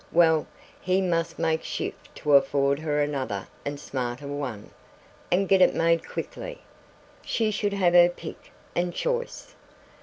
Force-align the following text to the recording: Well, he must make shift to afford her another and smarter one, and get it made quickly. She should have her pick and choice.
Well, 0.11 0.47
he 0.81 0.99
must 0.99 1.37
make 1.37 1.63
shift 1.63 2.15
to 2.15 2.33
afford 2.33 2.79
her 2.79 3.03
another 3.03 3.47
and 3.63 3.79
smarter 3.79 4.25
one, 4.27 4.71
and 5.31 5.47
get 5.47 5.61
it 5.61 5.75
made 5.75 6.07
quickly. 6.09 6.61
She 7.23 7.51
should 7.51 7.73
have 7.73 7.93
her 7.93 8.09
pick 8.09 8.51
and 8.75 8.95
choice. 8.95 9.53